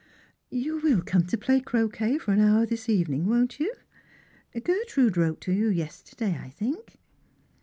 [0.49, 3.71] '•You will come to play croquet for an hour this evening, won't you?
[4.63, 6.97] Gertrude wrote to you yesterday, I think."